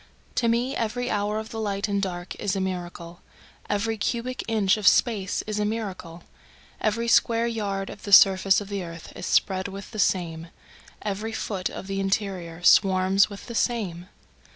[0.33, 3.21] To me every hour of the light and dark is a miracle,
[3.69, 6.23] Every cubic inch of space is a miracle,
[6.79, 10.47] Every square yard of the surface of the earth is spread with the same,
[11.03, 14.07] Every foot of the interior swarms with the same.